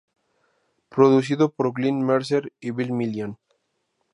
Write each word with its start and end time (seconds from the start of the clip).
Producido 0.93 1.53
por 1.55 1.71
Glenn 1.75 2.01
Mercer 2.03 2.51
y 2.59 2.71
Bill 2.71 2.91
Million. 2.91 3.37